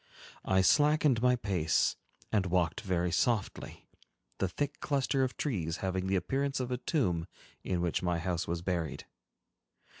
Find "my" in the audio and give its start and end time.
1.21-1.35, 8.01-8.17